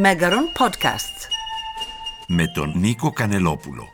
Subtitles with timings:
[0.00, 1.28] Μέγαρον Podcast.
[2.28, 3.88] Με τον Νίκο Κανελόπουλο.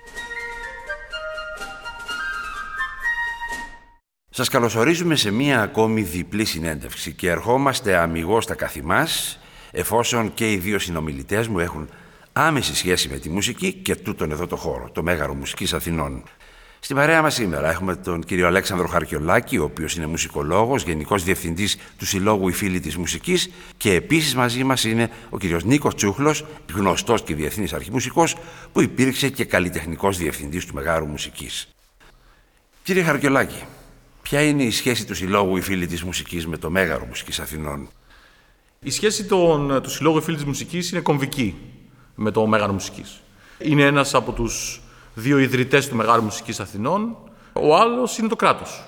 [4.30, 9.38] Σας καλωσορίζουμε σε μία ακόμη διπλή συνέντευξη και ερχόμαστε αμυγός στα καθημάς
[9.70, 11.88] εφόσον και οι δύο συνομιλητές μου έχουν
[12.32, 16.22] άμεση σχέση με τη μουσική και τούτον εδώ το χώρο, το Μέγαρο Μουσικής Αθηνών.
[16.84, 21.76] Στην παρέα μας σήμερα έχουμε τον κύριο Αλέξανδρο Χαρκιολάκη, ο οποίος είναι μουσικολόγος, γενικός διευθυντής
[21.98, 26.44] του Συλλόγου Οι Φίλοι της Μουσικής και επίσης μαζί μας είναι ο κύριος Νίκος Τσούχλος,
[26.74, 28.36] γνωστός και διεθνή αρχιμουσικός,
[28.72, 31.68] που υπήρξε και καλλιτεχνικός διευθυντής του Μεγάρου Μουσικής.
[32.82, 33.62] Κύριε Χαρκιολάκη,
[34.22, 37.88] ποια είναι η σχέση του Συλλόγου Οι Φίλοι της Μουσικής με το Μέγαρο Μουσικής Αθηνών;
[38.80, 41.54] Η σχέση των, του Συλλόγου Οι Φίλοι της Μουσικής είναι κομβική
[42.14, 43.20] με το Μέγαρο Μουσικής.
[43.58, 44.78] Είναι ένας από τους
[45.14, 47.16] δύο ιδρυτές του Μεγάλου Μουσικής Αθηνών.
[47.52, 48.84] Ο άλλος είναι το κράτος.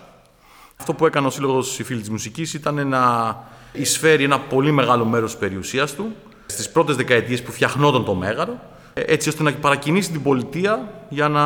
[0.76, 3.36] Αυτό που έκανε ο Σύλλογος Οι Φίλοι της Μουσικής ήταν να
[3.72, 6.12] εισφέρει ένα πολύ μεγάλο μέρος της περιουσίας του
[6.46, 8.58] στις πρώτες δεκαετίες που φτιαχνόταν το Μέγαρο,
[8.94, 11.44] έτσι ώστε να παρακινήσει την πολιτεία για να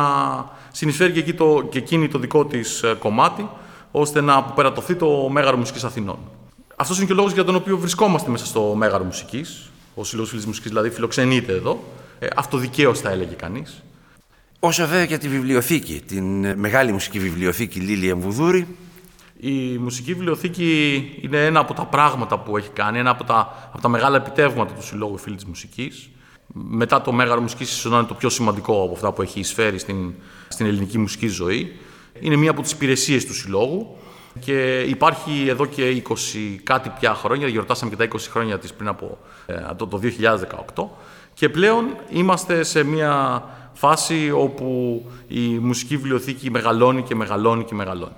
[0.71, 3.49] συνεισφέρει και, εκεί το, και εκείνη το δικό της ε, κομμάτι,
[3.91, 6.17] ώστε να αποπερατωθεί το Μέγαρο Μουσικής Αθηνών.
[6.75, 9.69] Αυτός είναι και ο λόγος για τον οποίο βρισκόμαστε μέσα στο Μέγαρο Μουσικής.
[9.95, 11.83] Ο Σύλλογος Φίλη Μουσικής δηλαδή φιλοξενείται εδώ.
[12.19, 13.83] Ε, αυτοδικαίως θα έλεγε κανείς.
[14.63, 18.67] Όσο βέβαια για τη βιβλιοθήκη, την μεγάλη μουσική βιβλιοθήκη Λίλη Εμβουδούρη.
[19.39, 23.81] Η μουσική βιβλιοθήκη είναι ένα από τα πράγματα που έχει κάνει, ένα από τα, από
[23.81, 26.09] τα μεγάλα επιτεύγματα του Συλλόγου Φίλη της Μουσικής.
[26.53, 29.79] Μετά το Μέγαρο Μουσικής, ίσως να είναι το πιο σημαντικό από αυτά που έχει εισφέρει
[29.79, 30.13] στην,
[30.47, 31.75] στην ελληνική μουσική ζωή.
[32.19, 33.97] Είναι μία από τις υπηρεσίες του Συλλόγου
[34.39, 36.13] και υπάρχει εδώ και 20
[36.63, 39.99] κάτι πια χρόνια, γιορτάσαμε και τα 20 χρόνια της πριν από ε, το, το
[40.75, 40.83] 2018
[41.33, 43.43] και πλέον είμαστε σε μια
[43.73, 48.15] φάση όπου η μουσική βιβλιοθήκη μεγαλώνει και μεγαλώνει και μεγαλώνει.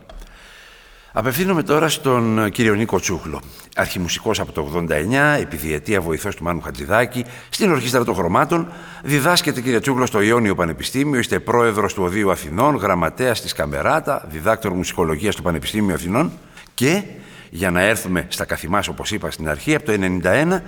[1.15, 3.41] Απευθύνομαι τώρα στον κύριο Νίκο Τσούχλο,
[3.75, 8.71] αρχιμουσικός από το 89, επιδιετία βοηθός του Μάνου Χατζηδάκη, στην Ορχήστρα των Χρωμάτων,
[9.03, 14.73] διδάσκεται κύριε Τσούχλο στο Ιόνιο Πανεπιστήμιο, είστε πρόεδρος του Οδείου Αθηνών, γραμματέας της Καμεράτα, διδάκτορ
[14.73, 16.31] μουσικολογίας του Πανεπιστήμιου Αθηνών.
[16.73, 17.03] Και,
[17.49, 20.61] για να έρθουμε στα καθημάς όπως είπα στην αρχή, από το 1991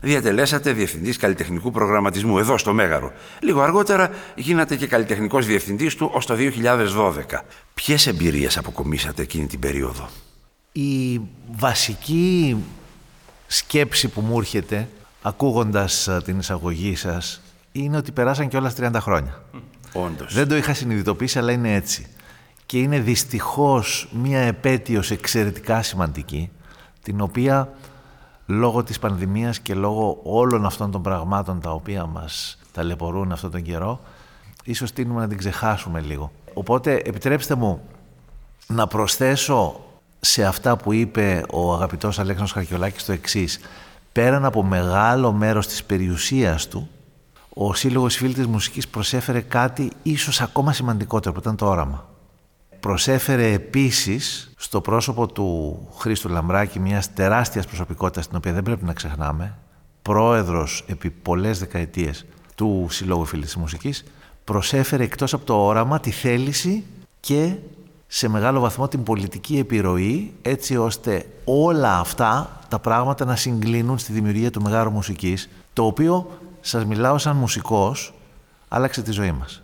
[0.00, 3.12] διατελέσατε διευθυντής καλλιτεχνικού προγραμματισμού εδώ στο Μέγαρο.
[3.40, 7.42] Λίγο αργότερα γίνατε και καλλιτεχνικός διευθυντής του ως το 2012.
[7.74, 10.08] Ποιες εμπειρίες αποκομίσατε εκείνη την περίοδο,
[10.72, 11.20] Η
[11.56, 12.56] βασική
[13.46, 14.88] σκέψη που μου έρχεται
[15.22, 17.40] ακούγοντας ε, την εισαγωγή σας
[17.72, 19.42] είναι ότι περάσαν και όλα 30 χρόνια.
[19.92, 20.34] Όντως.
[20.34, 22.06] Δεν το είχα συνειδητοποιήσει, αλλά είναι έτσι.
[22.66, 26.50] Και είναι δυστυχώς μία επέτειος εξαιρετικά σημαντική,
[27.02, 27.72] την οποία
[28.46, 33.62] λόγω της πανδημίας και λόγω όλων αυτών των πραγμάτων τα οποία μας ταλαιπωρούν αυτόν τον
[33.62, 34.00] καιρό,
[34.64, 36.32] ίσως τίνουμε να την ξεχάσουμε λίγο.
[36.54, 37.80] Οπότε επιτρέψτε μου
[38.66, 39.80] να προσθέσω
[40.20, 43.60] σε αυτά που είπε ο αγαπητός Αλέξανδρος Χαρκιολάκης το εξής.
[44.12, 46.88] Πέραν από μεγάλο μέρος της περιουσίας του,
[47.54, 52.15] ο Σύλλογος Φίλη της Μουσικής προσέφερε κάτι ίσως ακόμα σημαντικότερο που ήταν το όραμα.
[52.80, 58.92] Προσέφερε επίσης στο πρόσωπο του Χρήστου Λαμπράκη μιας τεράστιας προσωπικότητας την οποία δεν πρέπει να
[58.92, 59.54] ξεχνάμε,
[60.02, 64.04] πρόεδρος επί πολλές δεκαετίες του Συλλόγου Φίλης της Μουσικής,
[64.44, 66.84] προσέφερε εκτός από το όραμα τη θέληση
[67.20, 67.54] και
[68.06, 74.12] σε μεγάλο βαθμό την πολιτική επιρροή έτσι ώστε όλα αυτά τα πράγματα να συγκλίνουν στη
[74.12, 78.14] δημιουργία του Μεγάρου Μουσικής το οποίο σας μιλάω σαν μουσικός
[78.68, 79.62] άλλαξε τη ζωή μας.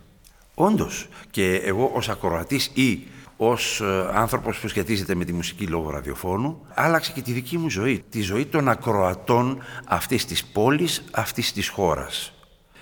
[0.55, 1.07] Όντως.
[1.31, 6.65] Και εγώ ως ακροατής ή ως ε, άνθρωπος που σχετίζεται με τη μουσική λόγω ραδιοφώνου,
[6.73, 8.03] άλλαξε και τη δική μου ζωή.
[8.09, 12.33] Τη ζωή των ακροατών αυτής της πόλης, αυτής της χώρας.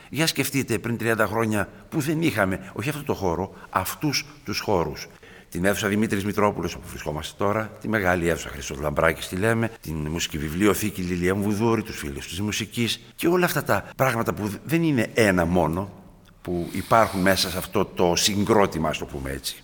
[0.09, 5.07] Για σκεφτείτε πριν 30 χρόνια που δεν είχαμε, όχι αυτό το χώρο, αυτούς τους χώρους.
[5.49, 9.95] Την αίθουσα Δημήτρης Μητρόπουλος όπου βρισκόμαστε τώρα, τη μεγάλη αίθουσα Χρήστος Λαμπράκης τη λέμε, την
[9.95, 14.83] μουσική βιβλιοθήκη Λιλία Βουδούρη, τους φίλους της μουσικής και όλα αυτά τα πράγματα που δεν
[14.83, 16.00] είναι ένα μόνο,
[16.41, 19.55] που υπάρχουν μέσα σε αυτό το συγκρότημα, ας το πούμε έτσι.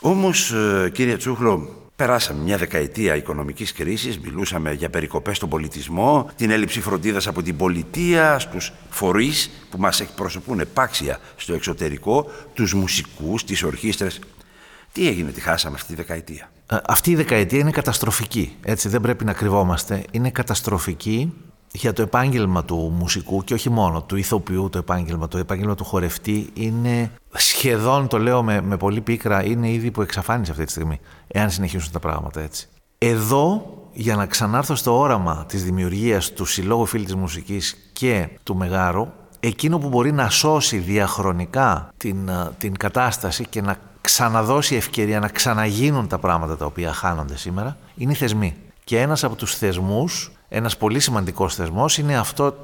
[0.00, 6.50] Όμως, ε, κύριε Τσούχλο, περάσαμε μια δεκαετία οικονομικής κρίσης, μιλούσαμε για περικοπές στον πολιτισμό, την
[6.50, 13.44] έλλειψη φροντίδας από την πολιτεία, στους φορείς που μας εκπροσωπούν επάξια στο εξωτερικό, τους μουσικούς,
[13.44, 14.20] τις ορχήστρες.
[14.92, 19.00] Τι έγινε, τι χάσαμε αυτή τη δεκαετία; Ε, αυτή η δεκαετία είναι καταστροφική, έτσι δεν
[19.00, 20.04] πρέπει να κρυβόμαστε.
[20.10, 21.32] Είναι καταστροφική
[21.72, 25.84] για το επάγγελμα του μουσικού και όχι μόνο του ηθοποιού το επάγγελμα, το επάγγελμα του
[25.84, 30.70] χορευτή είναι σχεδόν, το λέω με, με πολύ πίκρα, είναι ήδη που εξαφάνισε αυτή τη
[30.70, 32.68] στιγμή, εάν συνεχίσουν τα πράγματα έτσι.
[32.98, 38.56] Εδώ, για να ξανάρθω στο όραμα της δημιουργίας του Συλλόγου Φίλη της Μουσικής και του
[38.56, 39.08] Μεγάρου,
[39.40, 46.08] εκείνο που μπορεί να σώσει διαχρονικά την, την κατάσταση και να ξαναδώσει ευκαιρία να ξαναγίνουν
[46.08, 48.54] τα πράγματα τα οποία χάνονται σήμερα, είναι οι θεσμοί.
[48.84, 52.54] Και ένας από τους θεσμούς ένας πολύ σημαντικός θεσμός είναι αυτό,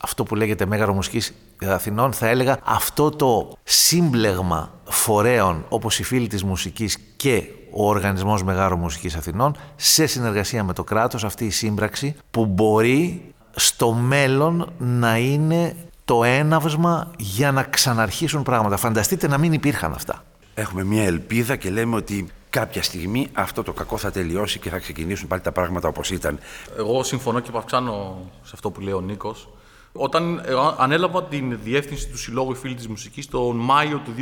[0.00, 1.34] αυτό που λέγεται Μέγαρο Μουσικής
[1.66, 7.42] Αθηνών, θα έλεγα αυτό το σύμπλεγμα φορέων όπως οι φίλοι της μουσικής και
[7.72, 13.32] ο Οργανισμός Μεγάρο Μουσικής Αθηνών σε συνεργασία με το κράτος αυτή η σύμπραξη που μπορεί
[13.54, 18.76] στο μέλλον να είναι το έναυσμα για να ξαναρχίσουν πράγματα.
[18.76, 20.24] Φανταστείτε να μην υπήρχαν αυτά.
[20.54, 24.78] Έχουμε μια ελπίδα και λέμε ότι κάποια στιγμή αυτό το κακό θα τελειώσει και θα
[24.78, 26.38] ξεκινήσουν πάλι τα πράγματα όπως ήταν.
[26.78, 29.48] Εγώ συμφωνώ και παυξάνω σε αυτό που λέει ο Νίκος.
[29.92, 30.42] Όταν
[30.78, 34.14] ανέλαβα την διεύθυνση του Συλλόγου Φίλοι της Μουσικής τον Μάιο του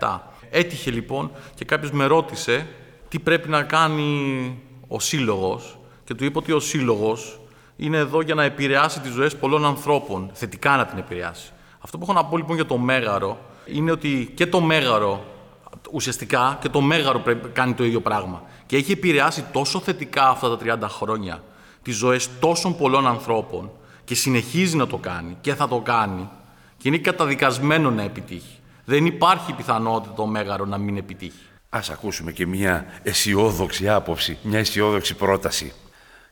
[0.00, 0.18] 2017,
[0.50, 2.66] έτυχε λοιπόν και κάποιος με ρώτησε
[3.08, 4.58] τι πρέπει να κάνει
[4.88, 7.40] ο Σύλλογος και του είπα ότι ο Σύλλογος
[7.76, 11.52] είναι εδώ για να επηρεάσει τις ζωές πολλών ανθρώπων, θετικά να την επηρεάσει.
[11.78, 15.24] Αυτό που έχω να πω λοιπόν για το Μέγαρο είναι ότι και το Μέγαρο
[15.92, 18.42] ουσιαστικά και το Μέγαρο πρέπει κάνει το ίδιο πράγμα.
[18.66, 21.42] Και έχει επηρεάσει τόσο θετικά αυτά τα 30 χρόνια
[21.82, 23.70] τις ζωές τόσων πολλών ανθρώπων
[24.04, 26.28] και συνεχίζει να το κάνει και θα το κάνει
[26.76, 28.58] και είναι καταδικασμένο να επιτύχει.
[28.84, 31.42] Δεν υπάρχει πιθανότητα το Μέγαρο να μην επιτύχει.
[31.68, 35.72] Ας ακούσουμε και μια αισιόδοξη άποψη, μια αισιόδοξη πρόταση.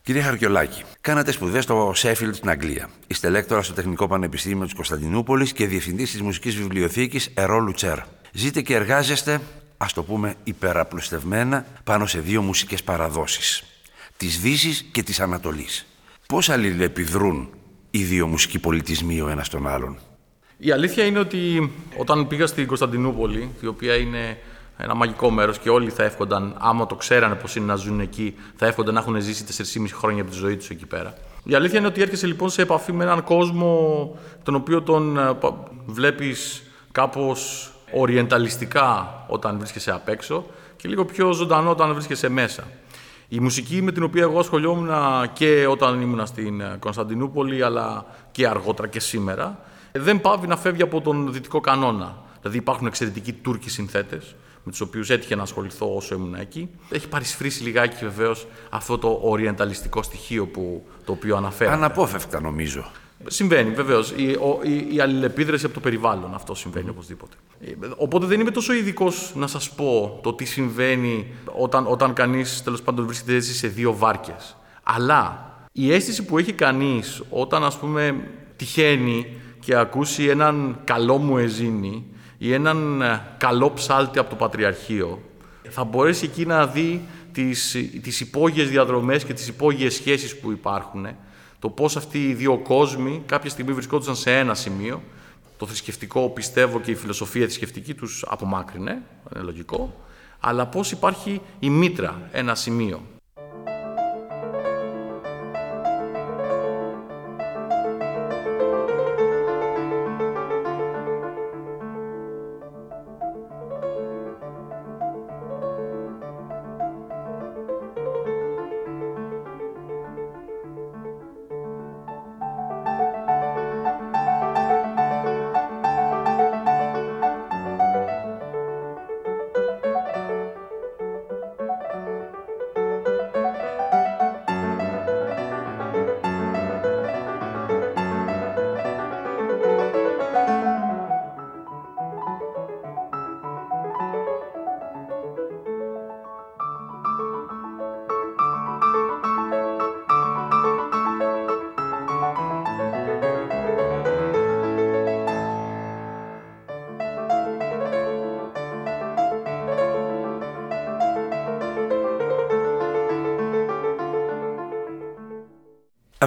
[0.02, 2.88] Κύριε Χαρκιολάκη, κάνατε σπουδές στο Σέφιλτ στην Αγγλία.
[3.06, 7.98] Είστε λέκτορα στο Τεχνικό Πανεπιστήμιο της Κωνσταντινούπολης και διευθυντής της Μουσικής Βιβλιοθήκης Ερό Λουτσέρ.
[8.32, 9.40] Ζείτε και εργάζεστε,
[9.76, 13.62] ας το πούμε υπεραπλουστευμένα, πάνω σε δύο μουσικές παραδόσεις.
[14.16, 15.86] Της Δύσης και της Ανατολής.
[16.26, 17.48] Πώς αλληλεπιδρούν
[17.90, 19.98] οι δύο μουσικοί πολιτισμοί ο ένας τον άλλον;
[20.56, 24.38] Η αλήθεια είναι ότι όταν πήγα στην Κωνσταντινούπολη, η οποία είναι
[24.76, 28.34] ένα μαγικό μέρος και όλοι θα εύχονταν, άμα το ξέρανε πώ είναι να ζουν εκεί,
[28.56, 29.44] θα εύχονταν να έχουν ζήσει
[29.74, 31.14] 4,5 χρόνια από τη ζωή τους εκεί πέρα.
[31.44, 35.36] Η αλήθεια είναι ότι έρχεσαι λοιπόν σε επαφή με έναν κόσμο τον οποίο τον ε,
[35.86, 36.62] βλέπεις
[36.92, 40.44] κάπως οριενταλιστικά όταν βρίσκεσαι απ' έξω
[40.76, 42.64] και λίγο πιο ζωντανό όταν βρίσκεσαι μέσα.
[43.28, 44.90] Η μουσική με την οποία εγώ ασχολιόμουν
[45.32, 49.58] και όταν ήμουν στην ε, Κωνσταντινούπολη αλλά και αργότερα και σήμερα
[49.92, 52.16] δεν πάβει να φεύγει από τον δυτικό κανόνα.
[52.40, 54.34] Δηλαδή υπάρχουν εξαιρετικοί Τούρκοι συνθέτες
[54.64, 56.68] με τους οποίους έτυχε να ασχοληθώ όσο ήμουν εκεί.
[56.90, 61.76] Έχει παρισφρήσει λιγάκι βεβαίως αυτό το οριενταλιστικό στοιχείο που, το οποίο αναφέρατε.
[61.76, 62.90] Αναπόφευκτα νομίζω.
[63.26, 64.10] Συμβαίνει, βεβαίως.
[64.10, 66.92] Η, η, η αλληλεπίδραση από το περιβάλλον αυτό συμβαίνει mm.
[66.92, 67.36] οπωσδήποτε.
[67.96, 72.82] Οπότε δεν είμαι τόσο ειδικός να σας πω το τι συμβαίνει όταν, όταν κανείς τέλος
[72.82, 74.56] πάντων βρίσκεται έτσι σε δύο βάρκες.
[74.82, 78.20] Αλλά η αίσθηση που έχει κανείς όταν ας πούμε
[78.56, 79.26] τυχαίνει
[79.60, 82.04] και ακούσει έναν καλό μου εζίνη
[82.38, 85.22] ή έναν ε, καλό ψάλτη από το Πατριαρχείο,
[85.68, 91.06] θα μπορέσει εκεί να δει τις, τις υπόγειες διαδρομές και τις υπόγειες σχέσεις που υπάρχουν,
[91.62, 95.02] το πώς αυτοί οι δύο κόσμοι κάποια στιγμή βρισκόντουσαν σε ένα σημείο,
[95.56, 99.02] το θρησκευτικό πιστεύω και η φιλοσοφία θρησκευτική τους απομάκρυνε,
[99.34, 100.04] είναι λογικό,
[100.40, 103.02] αλλά πώς υπάρχει η μήτρα, ένα σημείο.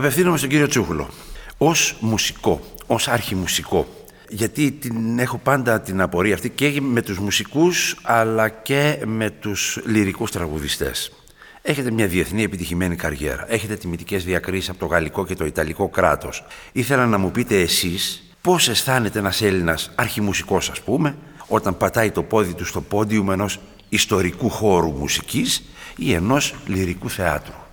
[0.06, 1.10] Απευθύνομαι στον κύριο Τσούχουλο.
[1.58, 3.88] Ως μουσικό, ως αρχιμουσικό,
[4.30, 9.80] γιατί την έχω πάντα την απορία αυτή και με τους μουσικούς αλλά και με τους
[9.86, 11.12] λυρικούς τραγουδιστές.
[11.62, 13.46] Έχετε μια διεθνή επιτυχημένη καριέρα.
[13.52, 16.46] Έχετε τιμητικές διακρίσεις από το γαλλικό και το ιταλικό κράτος.
[16.72, 21.16] Ήθελα να μου πείτε εσείς πώς αισθάνεται ένας Έλληνας αρχιμουσικός ας πούμε
[21.48, 23.60] όταν πατάει το πόδι του στο πόντιουμ ενός
[23.90, 25.64] ιστορικού χώρου μουσικής
[25.96, 27.64] ή ενός λυρικού θεάτρου.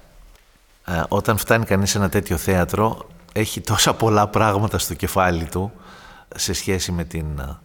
[0.84, 5.72] Ε, όταν φτάνει κανείς σε ένα τέτοιο θέατρο έχει τόσα πολλά πράγματα στο κεφάλι του
[6.36, 7.58] σε σχέση με την ε,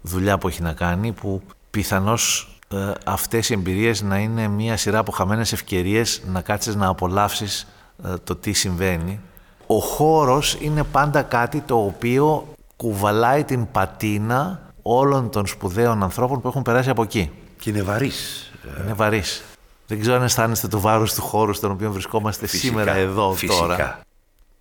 [0.00, 4.98] δουλειά που έχει να κάνει που πιθανώς ε, αυτές οι εμπειρίες να είναι μια σειρά
[4.98, 7.66] από χαμένες ευκαιρίες να κάτσεις να απολαύσεις
[8.24, 9.20] το τι συμβαίνει.
[9.66, 12.46] Ο χώρος είναι πάντα κάτι το οποίο
[12.76, 17.30] κουβαλάει την πατίνα όλων των σπουδαίων ανθρώπων που έχουν περάσει από εκεί.
[17.58, 18.50] Και είναι βαρύς.
[18.82, 19.42] Είναι βαρύς.
[19.86, 23.58] Δεν ξέρω αν αισθάνεστε το βάρος του χώρου στον οποίο βρισκόμαστε σήμερα εδώ φυσικά.
[23.58, 24.00] τώρα.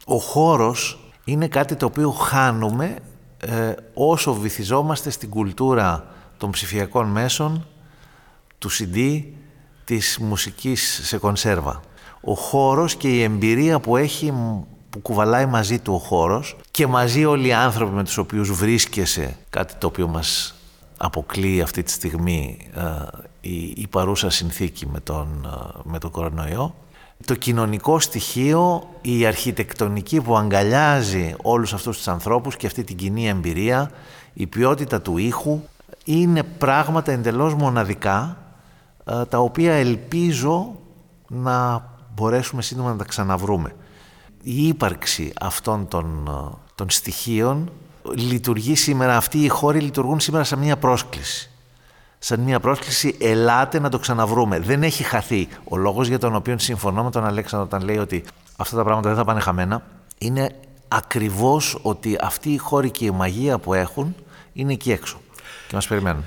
[0.05, 2.96] Ο χώρος είναι κάτι το οποίο χάνουμε
[3.39, 6.05] ε, όσο βυθιζόμαστε στην κουλτούρα
[6.38, 7.67] των ψηφιακών μέσων,
[8.58, 9.24] του CD,
[9.84, 11.82] της μουσικής σε κονσέρβα.
[12.22, 14.34] Ο χώρος και η εμπειρία που έχει
[14.89, 19.38] που κουβαλάει μαζί του ο χώρος και μαζί όλοι οι άνθρωποι με τους οποίους βρίσκεσαι,
[19.50, 20.55] κάτι το οποίο μας
[20.98, 22.82] αποκλείει αυτή τη στιγμή ε,
[23.45, 26.75] η, η παρούσα συνθήκη με τον, ε, με τον κορονοϊό.
[27.25, 33.27] Το κοινωνικό στοιχείο, η αρχιτεκτονική που αγκαλιάζει όλους αυτούς τους ανθρώπους και αυτή την κοινή
[33.27, 33.91] εμπειρία,
[34.33, 35.61] η ποιότητα του ήχου,
[36.05, 38.37] είναι πράγματα εντελώς μοναδικά,
[39.05, 40.75] ε, τα οποία ελπίζω
[41.27, 43.75] να μπορέσουμε σύντομα να τα ξαναβρούμε.
[44.43, 46.29] Η ύπαρξη αυτών των,
[46.75, 47.71] των στοιχείων
[48.15, 51.49] λειτουργεί σήμερα, αυτοί οι χώροι λειτουργούν σήμερα σαν μια πρόσκληση.
[52.25, 54.60] Σαν μια πρόσκληση, ελάτε να το ξαναβρούμε.
[54.60, 55.48] Δεν έχει χαθεί.
[55.63, 58.24] Ο λόγος για τον οποίο συμφωνώ με τον Αλέξανδρο όταν λέει ότι
[58.58, 59.84] αυτά τα πράγματα δεν θα πάνε χαμένα,
[60.17, 60.55] είναι
[60.88, 64.15] ακριβώς ότι αυτοί οι χώροι και η μαγεία που έχουν
[64.53, 65.22] είναι εκεί έξω
[65.67, 66.24] και μας περιμένουν.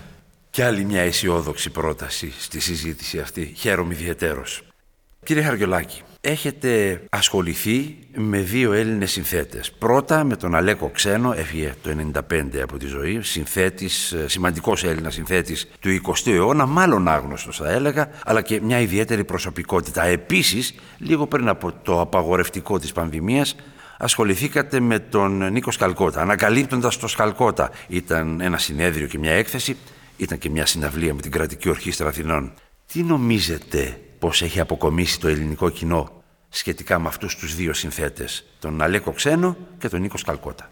[0.50, 3.52] Και άλλη μια αισιόδοξη πρόταση στη συζήτηση αυτή.
[3.56, 4.42] Χαίρομαι ιδιαίτερω.
[5.24, 9.72] Κύριε Χαριολάκη, έχετε ασχοληθεί με δύο Έλληνες συνθέτες.
[9.72, 15.14] Πρώτα με τον Αλέκο Ξένο, έφυγε το 1995 από τη ζωή, συνθέτης, ε, σημαντικός Έλληνας
[15.14, 20.04] συνθέτης του 20ου αιώνα, μάλλον άγνωστος θα έλεγα, αλλά και μια ιδιαίτερη προσωπικότητα.
[20.04, 23.56] Επίσης, λίγο πριν από το απαγορευτικό της πανδημίας,
[23.98, 27.70] ασχοληθήκατε με τον Νίκος Σκαλκότα, ανακαλύπτοντας το Σκαλκότα.
[27.88, 29.76] Ήταν ένα συνέδριο και μια έκθεση,
[30.16, 32.52] ήταν και μια συναυλία με την Κρατική Ορχήστρα Αθηνών.
[32.92, 36.17] Τι νομίζετε πώς έχει αποκομίσει το ελληνικό κοινό
[36.48, 40.70] σχετικά με αυτούς τους δύο συνθέτες, τον Αλέκο Ξένο και τον Νίκος Σκαλκότα.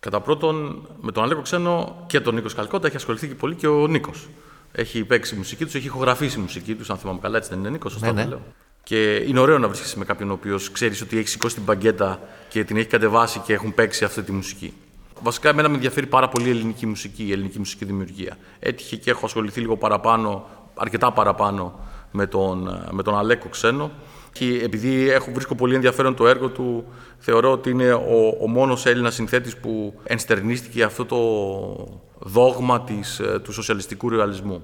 [0.00, 3.66] Κατά πρώτον, με τον Αλέκο Ξένο και τον Νίκος Σκαλκότα έχει ασχοληθεί και πολύ και
[3.66, 4.28] ο Νίκος.
[4.72, 7.92] Έχει παίξει μουσική τους, έχει ηχογραφήσει μουσική τους, αν θυμάμαι καλά, έτσι δεν είναι Νίκος,
[7.92, 8.28] σωστά ναι, ναι.
[8.28, 8.40] λέω.
[8.82, 12.20] Και είναι ωραίο να βρίσκεσαι με κάποιον ο οποίος ξέρεις ότι έχεις σηκώσει την παγκέτα
[12.48, 14.74] και την έχει κατεβάσει και έχουν παίξει αυτή τη μουσική.
[15.22, 18.36] Βασικά, εμένα με ενδιαφέρει πάρα πολύ η ελληνική μουσική, η ελληνική μουσική δημιουργία.
[18.58, 21.80] Έτυχε και έχω ασχοληθεί λίγο παραπάνω, αρκετά παραπάνω
[22.10, 23.90] με τον, με τον Αλέκο Ξένο.
[24.38, 26.84] Και επειδή έχω, βρίσκω πολύ ενδιαφέρον το έργο του,
[27.18, 31.18] θεωρώ ότι είναι ο, ο μόνος Έλληνας συνθέτης που ενστερνίστηκε αυτό το
[32.18, 34.62] δόγμα της, ε, του σοσιαλιστικού ρεαλισμού.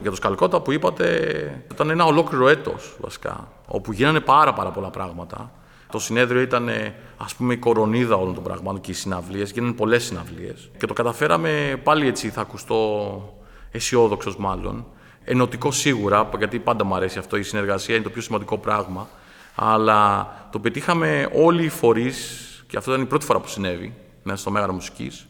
[0.00, 4.90] Για το Σκαλκότα που είπατε, ήταν ένα ολόκληρο έτος βασικά, όπου γίνανε πάρα πάρα πολλά
[4.90, 5.52] πράγματα.
[5.90, 6.68] Το συνέδριο ήταν,
[7.16, 9.50] ας πούμε, η κορονίδα όλων των πραγμάτων και οι συναυλίες.
[9.50, 10.70] Γίνανε πολλές συναυλίες.
[10.78, 13.40] Και το καταφέραμε, πάλι έτσι θα ακουστώ
[13.70, 14.86] αισιόδοξος μάλλον,
[15.30, 19.08] ενωτικό σίγουρα, γιατί πάντα μου αρέσει αυτό, η συνεργασία είναι το πιο σημαντικό πράγμα.
[19.54, 24.40] Αλλά το πετύχαμε όλοι οι φορείς, και αυτό ήταν η πρώτη φορά που συνέβη μέσα
[24.40, 25.26] στο Μέγαρο Μουσικής.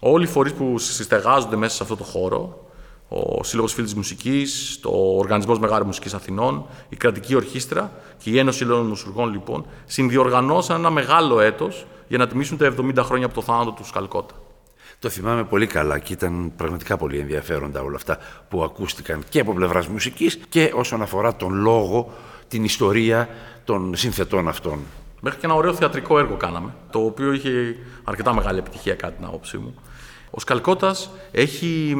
[0.00, 2.66] Όλοι οι φορείς που συστεγάζονται μέσα σε αυτό το χώρο,
[3.08, 7.92] ο Σύλλογος Φίλη τη Μουσικής, το Οργανισμός Μεγάλη Μουσικής Αθηνών, η Κρατική Ορχήστρα
[8.22, 13.02] και η Ένωση Ελλήνων Μουσουργών, λοιπόν, συνδιοργανώσαν ένα μεγάλο έτος για να τιμήσουν τα 70
[13.02, 14.34] χρόνια από το θάνατο του Σκαλκότα.
[15.02, 18.18] Το θυμάμαι πολύ καλά και ήταν πραγματικά πολύ ενδιαφέροντα όλα αυτά
[18.48, 22.12] που ακούστηκαν και από πλευράς μουσικής και όσον αφορά τον λόγο,
[22.48, 23.28] την ιστορία
[23.64, 24.78] των συνθετών αυτών.
[25.20, 29.24] Μέχρι και ένα ωραίο θεατρικό έργο κάναμε, το οποίο είχε αρκετά μεγάλη επιτυχία κατά την
[29.24, 29.74] άποψή μου.
[30.30, 30.94] Ο Σκαλκότα
[31.30, 31.96] έχει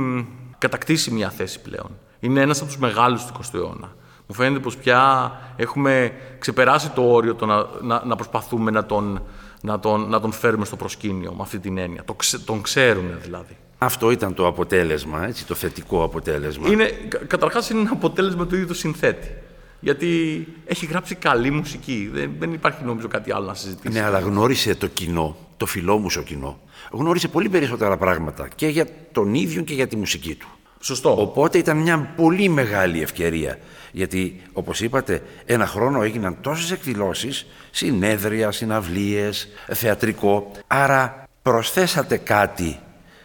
[0.58, 1.90] κατακτήσει μια θέση πλέον.
[2.20, 3.96] Είναι ένας από τους μεγάλους του 20ου αιώνα.
[4.32, 9.22] Μου φαίνεται πως πια έχουμε ξεπεράσει το όριο το να, να, να προσπαθούμε να τον
[9.60, 12.04] να τον, να τον φέρουμε στο προσκήνιο με αυτή την έννοια.
[12.04, 13.56] Το, τον ξέρουν δηλαδή.
[13.78, 16.68] Αυτό ήταν το αποτέλεσμα, έτσι, το θετικό αποτέλεσμα.
[16.68, 16.90] Είναι,
[17.26, 19.34] καταρχάς είναι ένα αποτέλεσμα του ίδιου του συνθέτη.
[19.80, 22.10] Γιατί έχει γράψει καλή μουσική.
[22.12, 23.98] Δεν, δεν υπάρχει νομίζω κάτι άλλο να συζητήσει.
[23.98, 26.60] Ναι, αλλά γνώρισε το κοινό, το φιλόμουσο κοινό.
[26.90, 30.48] Γνώρισε πολύ περισσότερα πράγματα και για τον ίδιο και για τη μουσική του.
[30.80, 31.20] Σωστό.
[31.20, 33.58] Οπότε ήταν μια πολύ μεγάλη ευκαιρία.
[33.92, 40.50] Γιατί, όπως είπατε, ένα χρόνο έγιναν τόσες εκδηλώσεις, συνέδρια, συναυλίες, θεατρικό.
[40.66, 42.78] Άρα προσθέσατε κάτι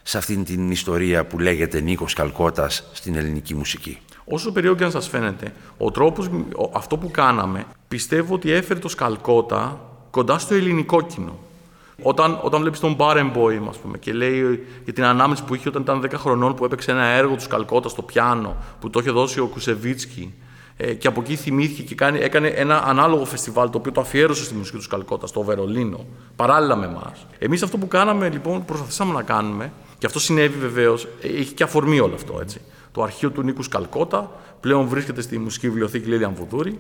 [0.03, 3.99] σε αυτήν την ιστορία που λέγεται Νίκος Καλκώτας στην ελληνική μουσική.
[4.25, 6.29] Όσο περίεργο και αν σας φαίνεται, ο τρόπος,
[6.73, 11.39] αυτό που κάναμε, πιστεύω ότι έφερε το Σκαλκότα κοντά στο ελληνικό κοινό.
[12.01, 15.81] Όταν, όταν βλέπεις τον Barenboim, ας πούμε, και λέει για την ανάμεση που είχε όταν
[15.81, 19.39] ήταν 10 χρονών που έπαιξε ένα έργο του Σκαλκότα στο πιάνο, που το είχε δώσει
[19.39, 20.33] ο Κουσεβίτσκι,
[20.77, 24.43] ε, και από εκεί θυμήθηκε και κάνει, έκανε ένα ανάλογο φεστιβάλ το οποίο το αφιέρωσε
[24.43, 26.05] στη μουσική του Σκαλκότα στο Βερολίνο,
[26.35, 27.25] παράλληλα με εμάς.
[27.39, 31.99] Εμείς αυτό που κάναμε λοιπόν, προσπαθήσαμε να κάνουμε, και αυτό συνέβη βεβαίως, έχει και αφορμή
[31.99, 32.37] όλο αυτό.
[32.41, 32.61] Έτσι.
[32.91, 36.79] Το αρχείο του Νίκου Σκαλκότα πλέον βρίσκεται στη Μουσική Βιβλιοθήκη Λίλια Αμβουδούρη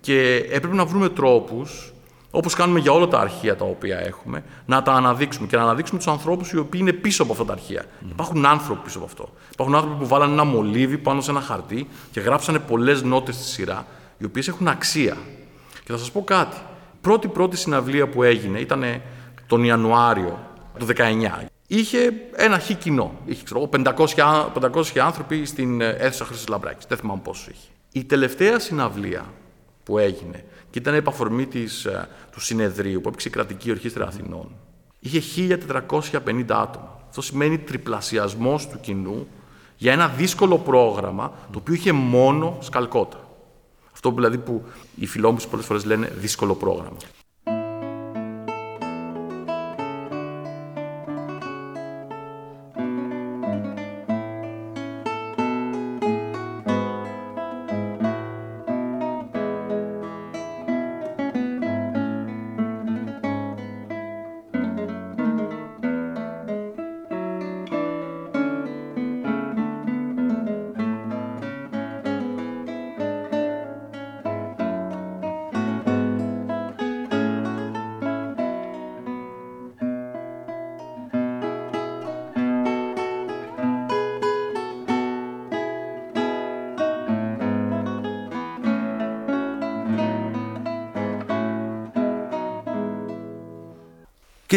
[0.00, 1.92] και έπρεπε να βρούμε τρόπους
[2.30, 5.98] Όπως κάνουμε για όλα τα αρχεία τα οποία έχουμε, να τα αναδείξουμε και να αναδείξουμε
[5.98, 7.82] τους ανθρώπους οι οποίοι είναι πίσω από αυτά τα αρχεία.
[7.82, 8.10] Mm.
[8.10, 9.28] Υπάρχουν άνθρωποι πίσω από αυτό.
[9.52, 13.44] Υπάρχουν άνθρωποι που βάλανε ένα μολύβι πάνω σε ένα χαρτί και γράψανε πολλές νότες στη
[13.44, 13.86] σειρά,
[14.18, 15.16] οι οποίες έχουν αξία.
[15.84, 16.56] Και θα σας πω κάτι.
[17.00, 18.84] Πρώτη-πρώτη συναυλία που έγινε ήταν
[19.46, 20.38] τον Ιανουάριο
[20.78, 21.46] του 19.
[21.66, 23.14] Είχε ένα χι κοινό.
[23.24, 26.86] Είχε ξέρω, 500, 500 άνθρωποι στην ε, αίθουσα Χρυσής Λαμπράκης.
[26.88, 27.68] Δεν θυμάμαι πόσο είχε.
[27.92, 29.24] Η τελευταία συναυλία
[29.84, 34.50] που έγινε και ήταν επαφορμή της, ε, του συνεδρίου που έπαιξε η κρατική ορχήστρα Αθηνών
[35.00, 37.00] είχε 1450 άτομα.
[37.08, 39.26] Αυτό σημαίνει τριπλασιασμός του κοινού
[39.76, 43.28] για ένα δύσκολο πρόγραμμα το οποίο είχε μόνο σκαλκότα.
[43.92, 46.96] Αυτό δηλαδή που οι φιλόμους πολλές φορές λένε δύσκολο πρόγραμμα.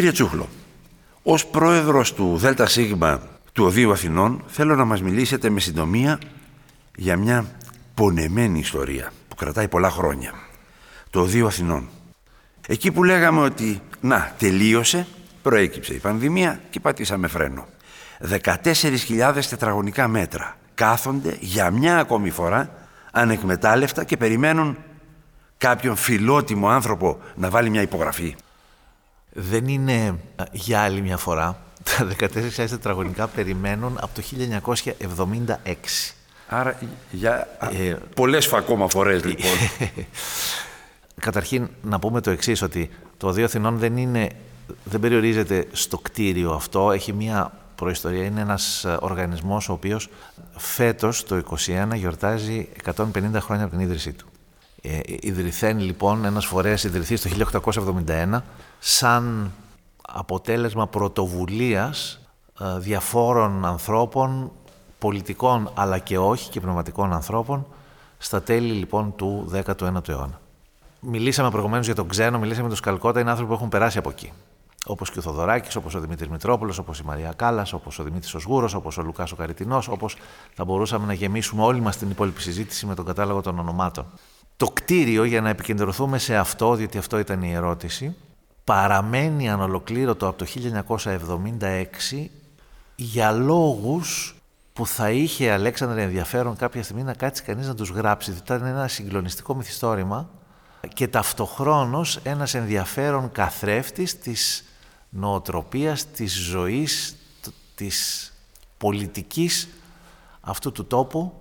[0.02, 0.48] Κύριε Τσούχλο,
[1.22, 2.78] ως πρόεδρος του ΔΣ
[3.52, 6.18] του Οδείου Αθηνών θέλω να μας μιλήσετε με συντομία
[6.96, 7.46] για μια
[7.94, 10.32] πονεμένη ιστορία που κρατάει πολλά χρόνια.
[11.10, 11.88] Το Οδείο Αθηνών.
[12.66, 15.06] Εκεί που λέγαμε ότι να τελείωσε,
[15.42, 17.66] προέκυψε η πανδημία και πατήσαμε φρένο.
[18.44, 22.70] 14.000 τετραγωνικά μέτρα κάθονται για μια ακόμη φορά
[23.12, 24.76] ανεκμετάλλευτα και περιμένουν
[25.58, 28.36] κάποιον φιλότιμο άνθρωπο να βάλει μια υπογραφή
[29.32, 30.18] δεν είναι
[30.52, 31.58] για άλλη μια φορά.
[31.98, 34.22] Τα 14.000 τετραγωνικά περιμένουν από το
[35.74, 35.74] 1976.
[36.48, 36.78] Άρα
[37.10, 39.50] για ε, πολλές ακόμα φορές λοιπόν.
[41.20, 44.28] Καταρχήν να πούμε το εξής ότι το Οδείο Αθηνών δεν, είναι,
[44.84, 46.90] δεν περιορίζεται στο κτίριο αυτό.
[46.90, 48.24] Έχει μια προϊστορία.
[48.24, 50.08] Είναι ένας οργανισμός ο οποίος
[50.56, 52.94] φέτος το 2021 γιορτάζει 150
[53.38, 54.26] χρόνια από την ίδρυσή του.
[54.82, 57.48] Ε, ιδρυθέν λοιπόν ένας φορέας ιδρυθεί το
[58.06, 58.40] 1871
[58.84, 59.52] σαν
[60.08, 62.20] αποτέλεσμα πρωτοβουλίας
[62.60, 64.50] ε, διαφόρων ανθρώπων,
[64.98, 67.66] πολιτικών αλλά και όχι και πνευματικών ανθρώπων
[68.18, 70.40] στα τέλη λοιπόν του 19ου αιώνα.
[71.00, 74.10] Μιλήσαμε προηγουμένως για τον Ξένο, μιλήσαμε για τον Σκαλκότα, είναι άνθρωποι που έχουν περάσει από
[74.10, 74.32] εκεί.
[74.86, 78.34] Όπως και ο Θοδωράκης, όπως ο Δημήτρης Μητρόπουλος, όπως η Μαρία Κάλλας, όπως ο Δημήτρης
[78.34, 80.16] Οσγούρος, όπως ο Λουκάς ο Καριτινός, όπως
[80.54, 84.06] θα μπορούσαμε να γεμίσουμε όλη μας την υπόλοιπη συζήτηση με τον κατάλογο των ονομάτων.
[84.56, 88.16] Το κτίριο, για να επικεντρωθούμε σε αυτό, διότι αυτό ήταν η ερώτηση,
[88.64, 90.46] παραμένει ανολοκλήρωτο από το
[92.10, 92.26] 1976
[92.94, 94.36] για λόγους
[94.72, 98.30] που θα είχε Αλέξανδρε ενδιαφέρον κάποια στιγμή να κάτσει κανείς να τους γράψει.
[98.30, 100.30] Δηλαδή ήταν ένα συγκλονιστικό μυθιστόρημα
[100.94, 104.64] και ταυτοχρόνως ένας ενδιαφέρον καθρέφτης της
[105.08, 107.16] νοοτροπίας, της ζωής,
[107.74, 108.32] της
[108.78, 109.68] πολιτικής
[110.40, 111.32] αυτού του τόπου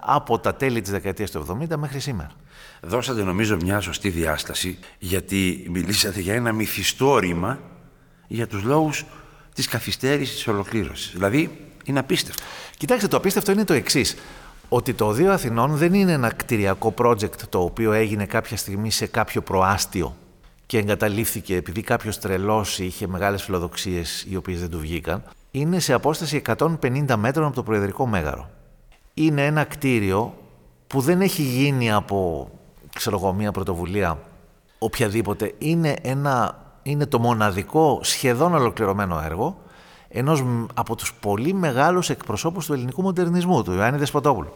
[0.00, 2.30] από τα τέλη της δεκαετίας του 70 μέχρι σήμερα.
[2.86, 7.58] Δώσατε νομίζω μια σωστή διάσταση γιατί μιλήσατε για ένα μυθιστόρημα
[8.26, 9.04] για τους λόγους
[9.54, 11.12] της καθυστέρησης της ολοκλήρωσης.
[11.12, 11.50] Δηλαδή
[11.84, 12.42] είναι απίστευτο.
[12.76, 14.16] Κοιτάξτε, το απίστευτο είναι το εξής.
[14.68, 19.06] Ότι το Οδείο Αθηνών δεν είναι ένα κτηριακό project το οποίο έγινε κάποια στιγμή σε
[19.06, 20.16] κάποιο προάστιο
[20.66, 25.22] και εγκαταλείφθηκε επειδή κάποιος τρελός είχε μεγάλες φιλοδοξίες οι οποίες δεν του βγήκαν.
[25.50, 28.50] Είναι σε απόσταση 150 μέτρων από το Προεδρικό Μέγαρο
[29.14, 30.34] είναι ένα κτίριο
[30.86, 32.50] που δεν έχει γίνει από
[32.94, 34.18] ξέρω εγώ, μια πρωτοβουλία
[34.78, 35.54] οποιαδήποτε.
[35.58, 39.58] Είναι, ένα, είναι το μοναδικό σχεδόν ολοκληρωμένο έργο
[40.08, 44.52] ενός από τους πολύ μεγάλους εκπροσώπους του ελληνικού μοντερνισμού, του Ιωάννη Δεσποτόπουλου.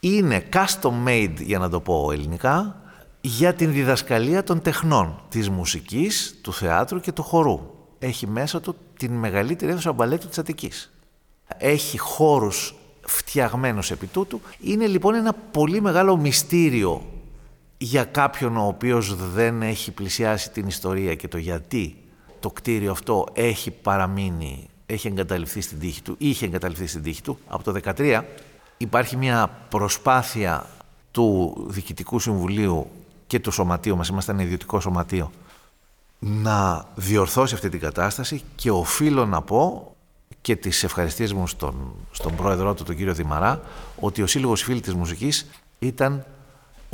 [0.00, 2.76] Είναι custom made, για να το πω ελληνικά,
[3.20, 7.60] για την διδασκαλία των τεχνών, της μουσικής, του θεάτρου και του χορού.
[7.98, 10.92] Έχει μέσα του την μεγαλύτερη αίθουσα μπαλέτου της Αττικής.
[11.58, 12.74] Έχει χώρους
[13.06, 14.40] φτιαγμένος επί τούτου.
[14.60, 17.02] Είναι λοιπόν ένα πολύ μεγάλο μυστήριο
[17.78, 21.96] για κάποιον ο οποίος δεν έχει πλησιάσει την ιστορία και το γιατί
[22.40, 27.38] το κτίριο αυτό έχει παραμείνει, έχει εγκαταλειφθεί στην τύχη του, είχε εγκαταλειφθεί στην τύχη του.
[27.48, 28.22] Από το 2013
[28.76, 30.66] υπάρχει μια προσπάθεια
[31.10, 32.90] του Διοικητικού Συμβουλίου
[33.26, 35.30] και του Σωματείου μας, είμαστε ένα ιδιωτικό σωματείο,
[36.18, 39.94] να διορθώσει αυτή την κατάσταση και οφείλω να πω
[40.40, 43.60] και τις ευχαριστίες μου στον, στον πρόεδρό του, τον κύριο Δημαρά,
[44.00, 45.46] ότι ο Σύλλογος Φίλη της Μουσικής
[45.78, 46.24] ήταν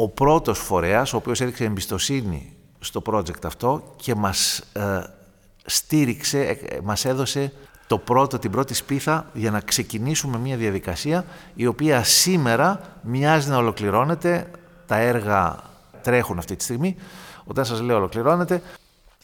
[0.03, 5.03] ο πρώτος φορέας ο οποίος έδειξε εμπιστοσύνη στο project αυτό και μας ε,
[5.65, 7.53] στήριξε, ε, μας έδωσε
[7.87, 13.57] το πρώτο, την πρώτη σπίθα για να ξεκινήσουμε μια διαδικασία η οποία σήμερα μοιάζει να
[13.57, 14.51] ολοκληρώνεται,
[14.87, 15.57] τα έργα
[16.03, 16.97] τρέχουν αυτή τη στιγμή.
[17.45, 18.63] Όταν σας λέω ολοκληρώνεται,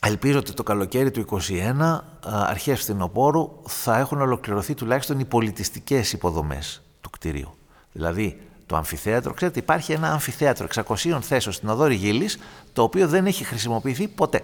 [0.01, 6.83] Ελπίζω ότι το καλοκαίρι του 2021, αρχές φθινοπόρου, θα έχουν ολοκληρωθεί τουλάχιστον οι πολιτιστικές υποδομές
[7.01, 7.55] του κτηρίου.
[7.93, 12.39] Δηλαδή, το αμφιθέατρο, ξέρετε, υπάρχει ένα αμφιθέατρο 600 θέσεων στην Οδόρη Γήλης,
[12.73, 14.43] το οποίο δεν έχει χρησιμοποιηθεί ποτέ.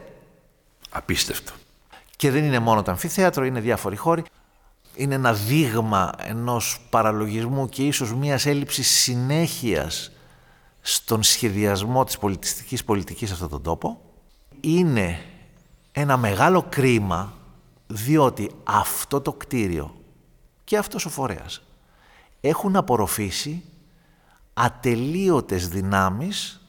[0.90, 1.52] Απίστευτο.
[2.16, 4.24] Και δεν είναι μόνο το αμφιθέατρο, είναι διάφοροι χώροι.
[4.94, 10.12] Είναι ένα δείγμα ενός παραλογισμού και ίσως μιας έλλειψης συνέχειας
[10.80, 14.00] στον σχεδιασμό της πολιτιστικής πολιτικής σε αυτόν τον τόπο.
[14.60, 15.18] Είναι
[15.92, 17.32] ένα μεγάλο κρίμα
[17.86, 19.94] διότι αυτό το κτίριο
[20.64, 21.62] και αυτός ο φορέας
[22.40, 23.62] έχουν απορροφήσει
[24.54, 26.60] ατελείωτες δυνάμεις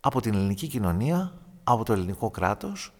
[0.00, 1.32] από την ελληνική κοινωνία,
[1.64, 2.92] από το ελληνικό κράτος.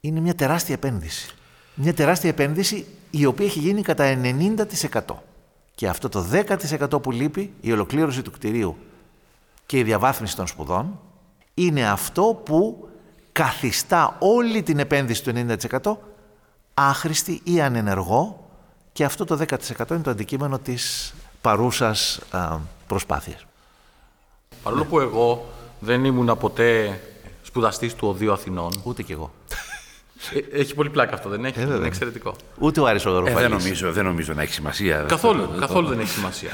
[0.00, 1.34] Είναι μια τεράστια επένδυση.
[1.74, 5.00] Μια τεράστια επένδυση η οποία έχει γίνει κατά 90%.
[5.74, 8.76] Και αυτό το 10% που λείπει, η ολοκλήρωση του κτηρίου
[9.66, 11.00] και η διαβάθμιση των σπουδών,
[11.54, 12.88] είναι αυτό που
[13.32, 15.32] καθιστά όλη την επένδυση του
[15.82, 15.96] 90%
[16.74, 18.48] άχρηστη ή ανενεργό
[18.92, 19.44] και αυτό το
[19.76, 23.44] 10% είναι το αντικείμενο της παρούσας α, προσπάθειας.
[24.62, 25.46] Παρόλο που εγώ
[25.80, 27.00] δεν ήμουν ποτέ
[27.42, 28.72] σπουδαστής του Οδείου Αθηνών.
[28.84, 29.32] Ούτε κι εγώ.
[30.52, 31.86] Ε, έχει πολύ πλάκα αυτό, δεν έχει; Ε, είναι βέβαια.
[31.86, 32.34] εξαιρετικό.
[32.58, 33.40] Ούτε ο Άρης ο Ε, Γαρουφαλής.
[33.40, 34.96] δεν, νομίζω, δεν νομίζω να έχει σημασία.
[35.08, 36.50] Καθόλου, καθόλου δεν έχει σημασία.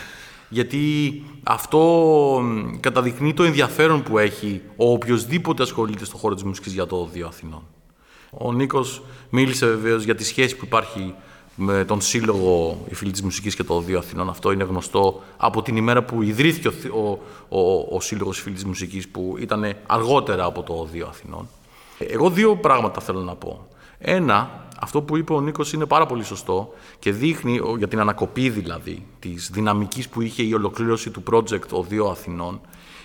[0.49, 1.79] Γιατί αυτό
[2.43, 6.97] μ, καταδεικνύει το ενδιαφέρον που έχει ο οποιοδήποτε ασχολείται στον χώρο της μουσικής για το
[6.97, 7.63] Οδείο Αθηνών.
[8.31, 11.15] Ο Νίκος μίλησε βεβαίως για τη σχέση που υπάρχει
[11.57, 14.29] με τον Σύλλογο Οι Φίλοι της Μουσικής και το Οδείο Αθηνών.
[14.29, 18.43] Αυτό είναι γνωστό από την ημέρα που ιδρύθηκε ο, θ- ο, ο, ο Σύλλογος Οι
[18.43, 21.49] Φίλοι της Μουσικής που ήταν αργότερα από το Οδείο Αθηνών.
[21.99, 23.67] Εγώ δύο πράγματα θέλω να πω.
[23.99, 28.01] Ένα, αυτό που είπε ο Νίκος είναι πάρα πολύ σωστό και δείχνει, ο- για την
[28.01, 32.61] ανακοπή δηλαδή, της δυναμικής που είχε η ολοκλήρωση του project ο δύο Αθηνών,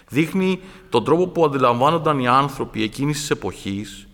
[0.09, 4.06] δείχνει τον τρόπο που αντιλαμβάνονταν οι άνθρωποι εκείνης της εποχής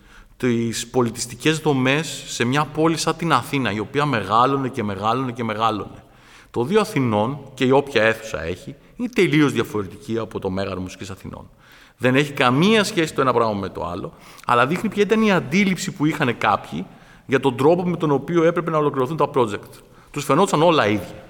[0.44, 5.44] τις πολιτιστικές δομές σε μια πόλη σαν την Αθήνα, η οποία μεγάλωνε και μεγάλωνε και
[5.44, 6.04] μεγάλωνε.
[6.50, 11.10] Το δύο Αθηνών και η όποια αίθουσα έχει είναι τελείως διαφορετική από το Μέγαρο Μουσικής
[11.10, 11.50] Αθηνών.
[11.96, 14.12] Δεν έχει καμία σχέση το ένα πράγμα με το άλλο,
[14.46, 16.86] αλλά δείχνει ποια ήταν η αντίληψη που είχαν κάποιοι
[17.26, 19.82] για τον τρόπο με τον οποίο έπρεπε να ολοκληρωθούν τα project.
[20.10, 21.24] Τους φαινόταν όλα ίδια.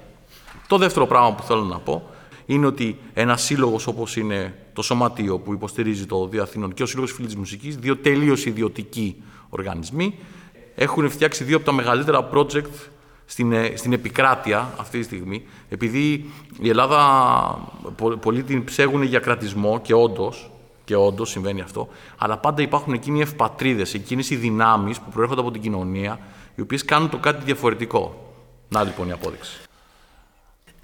[0.66, 2.11] Το δεύτερο πράγμα που θέλω να πω
[2.47, 6.87] είναι ότι ένας σύλλογος όπως είναι το Σωματείο που υποστηρίζει το Δίο Αθήνων και ο
[6.87, 10.19] Σύλλογος Φίλης της Μουσικής, δύο τελείω ιδιωτικοί οργανισμοί,
[10.75, 12.71] έχουν φτιάξει δύο από τα μεγαλύτερα project
[13.25, 15.43] στην, ε, στην επικράτεια αυτή τη στιγμή.
[15.69, 16.31] Επειδή
[16.61, 16.99] η Ελλάδα
[17.97, 20.49] πο- πολλοί την ψέγουν για κρατισμό και όντως.
[20.85, 25.41] Και όντως συμβαίνει αυτό, αλλά πάντα υπάρχουν εκείνοι οι ευπατρίδες, εκείνες οι δυνάμεις που προέρχονται
[25.41, 26.19] από την κοινωνία,
[26.55, 28.33] οι οποίες κάνουν το κάτι διαφορετικό.
[28.69, 29.63] Να λοιπόν η απόδειξη.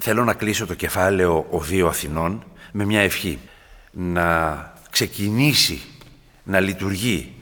[0.03, 3.39] Θέλω να κλείσω το κεφάλαιο «Ο δύο Αθηνών» με μια ευχή.
[3.91, 5.81] Να ξεκινήσει
[6.43, 7.35] να λειτουργεί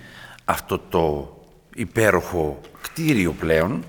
[0.45, 1.37] αυτό το
[1.75, 3.85] υπέροχο κτίριο πλέον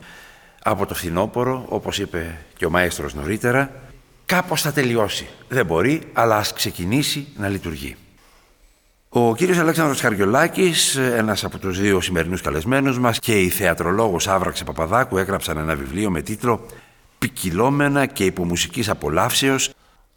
[0.63, 3.71] από το φθινόπωρο, όπως είπε και ο μαέστρος νωρίτερα,
[4.25, 5.27] κάπως θα τελειώσει.
[5.47, 7.95] Δεν μπορεί, αλλά ας ξεκινήσει να λειτουργεί.
[9.09, 14.63] Ο κύριος Αλέξανδρος Χαριολάκης, ένας από τους δύο σημερινούς καλεσμένους μας και η θεατρολόγος Άβραξε
[14.63, 16.65] Παπαδάκου έγραψαν ένα βιβλίο με τίτλο
[17.19, 19.69] «Πικυλόμενα και υπομουσικής απολαύσεως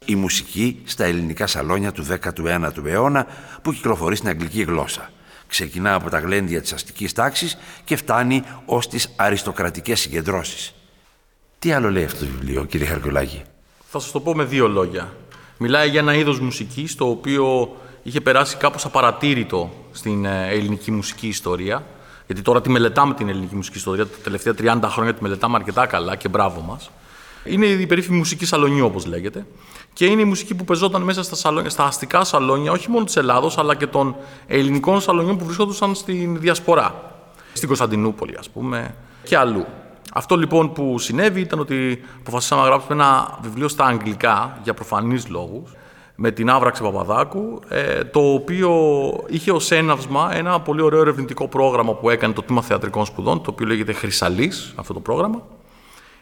[0.05, 3.27] η μουσική στα ελληνικά σαλόνια του 19ου αιώνα»
[3.61, 5.09] που κυκλοφορεί στην αγγλική γλώσσα.
[5.47, 10.73] Ξεκινά από τα γλέντια της αστικής τάξης και φτάνει ως τις αριστοκρατικές συγκεντρώσεις.
[11.59, 13.41] Τι άλλο λέει αυτό το βιβλίο, κύριε Χαριολάκη.
[13.89, 15.13] Θα σας το πω με δύο λόγια.
[15.57, 21.27] Μιλάει για ένα είδος μουσικής το οποίο είχε περάσει κάπως απαρατήρητο στην ε, ελληνική μουσική
[21.27, 21.85] ιστορία.
[22.25, 25.85] Γιατί τώρα τη μελετάμε την ελληνική μουσική ιστορία, τα τελευταία 30 χρόνια τη μελετάμε αρκετά
[25.85, 26.91] καλά και μπράβο μας.
[27.43, 29.45] Είναι η περίφημη μουσική σαλονιού, όπως λέγεται.
[29.93, 33.15] Και είναι η μουσική που πεζόταν μέσα στα, σαλόνια, στα αστικά σαλόνια, όχι μόνο της
[33.15, 34.15] Ελλάδος, αλλά και των
[34.47, 37.11] ελληνικών σαλονιών που βρισκόντουσαν στην Διασπορά.
[37.53, 39.65] Στην Κωνσταντινούπολη, ας πούμε, και αλλού.
[40.13, 45.27] Αυτό λοιπόν που συνέβη ήταν ότι αποφασίσαμε να γράψουμε ένα βιβλίο στα αγγλικά για προφανείς
[45.27, 45.71] λόγους
[46.15, 48.71] με την Άβραξη Παπαδάκου, ε, το οποίο
[49.27, 53.49] είχε ως έναυσμα ένα πολύ ωραίο ερευνητικό πρόγραμμα που έκανε το Τμήμα Θεατρικών Σπουδών, το
[53.49, 55.41] οποίο λέγεται Χρυσαλής, αυτό το πρόγραμμα,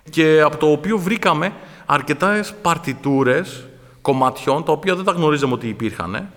[0.10, 1.54] και από το οποίο βρήκαμε
[1.86, 3.68] αρκετές παρτιτούρες
[4.02, 6.30] κομματιών, τα οποία δεν τα γνωρίζαμε ότι υπήρχαν, ε,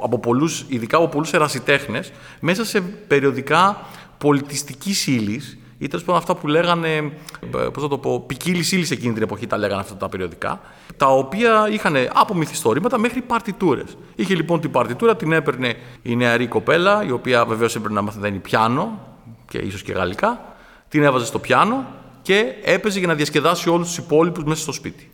[0.00, 3.80] από πολλούς, ειδικά από πολλούς ερασιτέχνες, μέσα σε περιοδικά
[4.18, 8.86] πολιτιστικής ύλης, ή τέλος πάντων αυτά που λέγανε, ε, πώς θα το πω, ποικίλη ύλη
[8.90, 10.60] εκείνη την εποχή τα λέγανε αυτά τα περιοδικά,
[10.96, 13.96] τα οποία είχαν από μυθιστορήματα μέχρι παρτιτούρες.
[14.14, 18.38] Είχε λοιπόν την παρτιτούρα, την έπαιρνε η νεαρή κοπέλα, η οποία βεβαίως έπρεπε να μαθαίνει
[18.38, 18.98] πιάνο
[19.48, 20.56] και ίσως και γαλλικά,
[20.88, 21.84] την έβαζε στο πιάνο
[22.22, 25.07] και έπαιζε για να διασκεδάσει όλους τους υπόλοιπους μέσα στο σπίτι.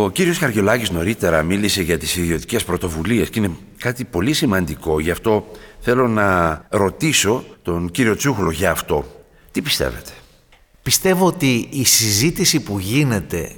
[0.00, 5.00] Ο κύριος Καργιολάκης νωρίτερα μίλησε για τις ιδιωτικές πρωτοβουλίες και είναι κάτι πολύ σημαντικό.
[5.00, 5.46] Γι' αυτό
[5.80, 9.04] θέλω να ρωτήσω τον κύριο Τσούχλο για αυτό.
[9.52, 10.10] Τι πιστεύετε;
[10.82, 13.52] Πιστεύω ότι η συζήτηση που γίνεται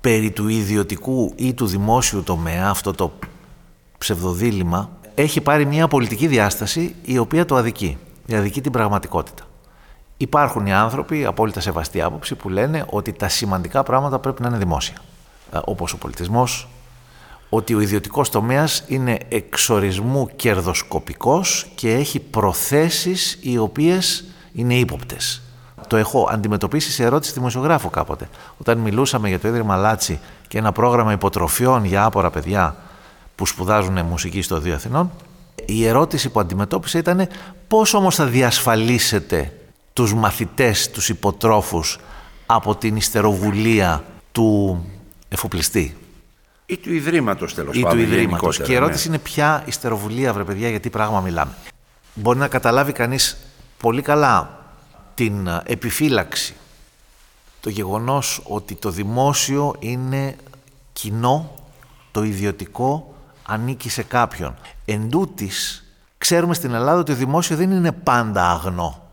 [0.00, 3.12] περί του ιδιωτικού ή του δημόσιου τομέα, αυτό το
[3.98, 7.98] ψευδοδήλημα, έχει πάρει μια πολιτική διάσταση η οποία το αδικεί.
[8.32, 9.44] Αδικεί την πραγματικότητα.
[10.16, 14.58] Υπάρχουν οι άνθρωποι, απόλυτα σεβαστή άποψη, που λένε ότι τα σημαντικά πράγματα πρέπει να είναι
[14.58, 14.96] δημόσια.
[15.52, 16.68] Ε, όπως ο πολιτισμός,
[17.48, 25.42] ότι ο ιδιωτικός τομέας είναι εξορισμού κερδοσκοπικός και έχει προθέσεις οι οποίες είναι ύποπτες.
[25.88, 28.28] Το έχω αντιμετωπίσει σε ερώτηση δημοσιογράφου κάποτε.
[28.58, 32.76] Όταν μιλούσαμε για το Ίδρυμα Λάτσι και ένα πρόγραμμα υποτροφιών για άπορα παιδιά
[33.34, 35.10] που σπουδάζουν μουσική στο Δύο Αθηνών,
[35.64, 37.28] η ερώτηση που αντιμετώπισε ήταν
[37.68, 39.52] πώς όμως θα διασφαλίσετε
[39.92, 41.98] τους μαθητές, τους υποτρόφους
[42.46, 44.84] από την ιστεροβουλία του
[45.28, 45.96] εφοπλιστή.
[46.66, 47.98] Ή του Ιδρύματος τέλος Ή πάντων.
[47.98, 48.56] του Ιδρύματος.
[48.56, 51.52] Και η γενικότερα, ερώτηση είναι ποια ιστεροβουλία, βρε παιδιά, για τι πράγμα μιλάμε.
[52.14, 53.36] Μπορεί να καταλάβει κανείς
[53.78, 54.64] πολύ καλά
[55.14, 56.54] την ε, επιφύλαξη,
[57.60, 60.36] το γεγονός ότι το δημόσιο είναι
[60.92, 61.54] κοινό,
[62.10, 63.14] το ιδιωτικό
[63.46, 64.54] ανήκει σε κάποιον.
[64.84, 65.84] Εν τούτης,
[66.18, 69.05] ξέρουμε στην Ελλάδα ότι το δημόσιο δεν είναι πάντα αγνό.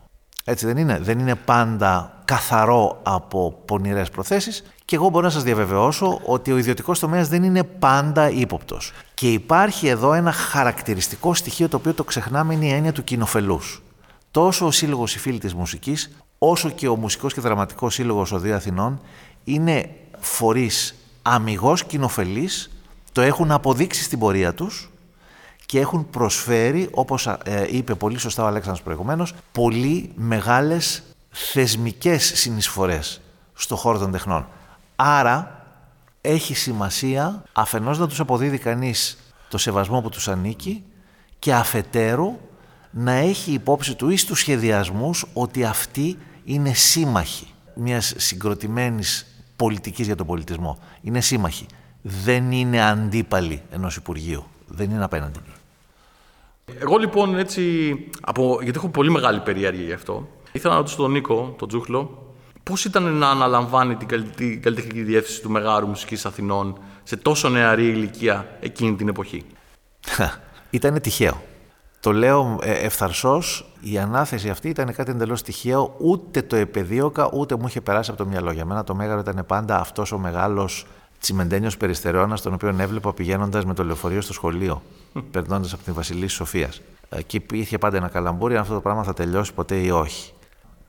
[0.44, 0.98] Έτσι δεν είναι.
[0.98, 6.58] Δεν είναι πάντα καθαρό από πονηρές προθέσεις και εγώ μπορώ να σας διαβεβαιώσω ότι ο
[6.58, 8.92] ιδιωτικός τομέας δεν είναι πάντα ύποπτος.
[9.14, 13.82] Και υπάρχει εδώ ένα χαρακτηριστικό στοιχείο το οποίο το ξεχνάμε είναι η έννοια του κοινοφελούς.
[14.30, 18.38] Τόσο ο Σύλλογος οι Φίλοι της Μουσικής όσο και ο Μουσικός και Δραματικός Σύλλογος ο
[18.38, 19.00] Δύο Αθηνών
[19.44, 22.70] είναι φορείς αμυγός κοινοφελείς,
[23.12, 24.90] το έχουν αποδείξει στην πορεία τους
[25.66, 33.20] και έχουν προσφέρει, όπως ε, είπε πολύ σωστά ο Αλέξανδρος προηγουμένως, πολύ μεγάλες θεσμικές συνεισφορές
[33.54, 34.46] στο χώρο των τεχνών.
[34.96, 35.64] Άρα
[36.20, 40.84] έχει σημασία αφενός να τους αποδίδει κανείς το σεβασμό που τους ανήκει
[41.38, 42.36] και αφετέρου
[42.90, 50.16] να έχει υπόψη του ή στους σχεδιασμούς ότι αυτοί είναι σύμμαχοι μιας συγκροτημένης πολιτικής για
[50.16, 50.78] τον πολιτισμό.
[51.02, 51.66] Είναι σύμμαχοι.
[52.02, 54.44] Δεν είναι αντίπαλοι ενός Υπουργείου.
[54.66, 55.38] Δεν είναι απέναντι.
[56.80, 61.10] Εγώ λοιπόν έτσι, από, γιατί έχω πολύ μεγάλη περιέργεια γι' αυτό, ήθελα να ρωτήσω τον
[61.10, 66.26] Νίκο, τον Τζούχλο, πώς ήταν να αναλαμβάνει την, καλ- την καλλιτεχνική διεύθυνση του Μεγάρου Μουσικής
[66.26, 69.44] Αθηνών σε τόσο νεαρή ηλικία εκείνη την εποχή;
[70.70, 71.42] Ήταν τυχαίο.
[72.00, 77.56] Το λέω ε, ευθαρσώς, η ανάθεση αυτή ήταν κάτι εντελώς τυχαίο, ούτε το επεδίωκα, ούτε
[77.56, 78.52] μου είχε περάσει από το μυαλό.
[78.52, 80.86] Για μένα το Μέγαρο ήταν πάντα αυτός ο μεγάλος
[81.24, 84.82] τσιμεντένιος περιστεραιώνας, τον οποίο έβλεπα πηγαίνοντας με το λεωφορείο στο σχολείο,
[85.30, 86.80] περνώντας από την Βασιλής Σοφίας.
[87.08, 90.32] Εκεί είχε πάντα ένα καλαμπούρι αν αυτό το πράγμα θα τελειώσει ποτέ ή όχι.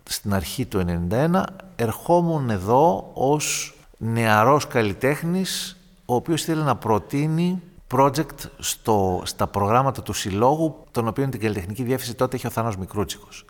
[0.04, 1.43] Στην αρχή του 1991
[1.76, 7.62] ερχόμουν εδώ ως νεαρός καλλιτέχνης, ο οποίος ήθελε να προτείνει
[7.95, 12.78] project στο, στα προγράμματα του Συλλόγου, τον οποίο την καλλιτεχνική διεύθυνση τότε είχε ο Θάνος
[12.78, 13.45] Μικρούτσικος.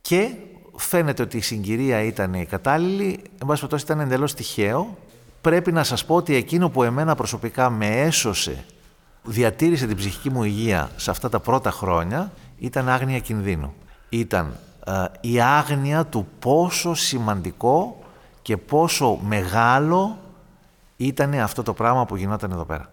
[0.00, 0.30] Και
[0.76, 4.96] φαίνεται ότι η συγκυρία ήταν η κατάλληλη, εν πάση περιπτώσει ήταν εντελώς τυχαίο.
[5.44, 8.64] Πρέπει να σας πω ότι εκείνο που εμένα προσωπικά με έσωσε,
[9.22, 13.74] διατήρησε την ψυχική μου υγεία σε αυτά τα πρώτα χρόνια, ήταν άγνοια κινδύνου.
[14.08, 17.98] Ήταν ε, η άγνοια του πόσο σημαντικό
[18.42, 20.18] και πόσο μεγάλο
[20.96, 22.92] ήταν αυτό το πράγμα που γινόταν εδώ πέρα.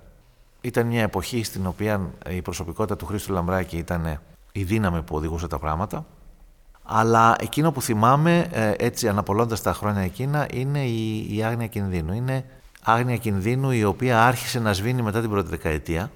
[0.61, 4.19] Ήταν μια εποχή στην οποία η προσωπικότητα του Χρήστου Λαμπράκη ήταν
[4.51, 6.05] η δύναμη που οδηγούσε τα πράγματα.
[6.83, 12.13] Αλλά εκείνο που θυμάμαι, ε, έτσι αναπολώντας τα χρόνια εκείνα, είναι η, η άγνοια κινδύνου.
[12.13, 12.45] Είναι
[12.83, 16.11] άγνοια κινδύνου η οποία άρχισε να σβήνει μετά την πρώτη δεκαετία,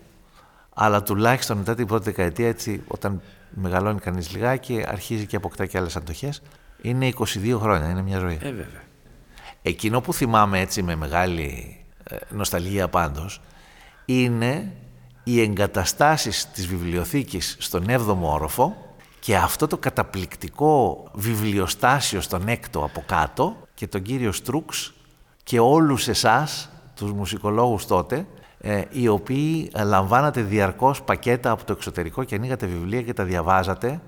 [0.74, 5.78] αλλά τουλάχιστον μετά την πρώτη δεκαετία, έτσι, όταν μεγαλώνει κανείς λιγάκι, αρχίζει και αποκτά και
[5.78, 6.42] άλλες αντοχές.
[6.82, 8.40] Είναι 22 χρόνια, είναι μια ζωή.
[8.42, 8.84] Ε, βέβαια.
[9.62, 13.42] Εκείνο που θυμάμαι έτσι με μεγάλη ε, νοσταλγία πάντως
[14.06, 14.72] είναι
[15.24, 18.95] οι εγκαταστάσεις της βιβλιοθήκης στον 7ο όροφο
[19.26, 24.94] και αυτό το καταπληκτικό βιβλιοστάσιο στον έκτο από κάτω και τον κύριο Στρούξ
[25.44, 28.26] και όλους εσάς, τους μουσικολόγους τότε,
[28.60, 33.24] ε, οι οποίοι ε, λαμβάνατε διαρκώς πακέτα από το εξωτερικό και ανοίγατε βιβλία και τα
[33.24, 34.02] διαβάζατε.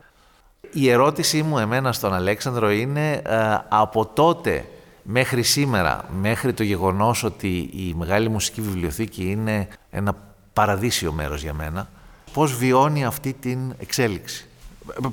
[0.71, 4.65] Η ερώτησή μου εμένα στον Αλέξανδρο είναι ε, από τότε
[5.03, 10.15] μέχρι σήμερα, μέχρι το γεγονός ότι η Μεγάλη Μουσική Βιβλιοθήκη είναι ένα
[10.53, 11.89] παραδείσιο μέρος για μένα,
[12.33, 14.47] πώς βιώνει αυτή την εξέλιξη;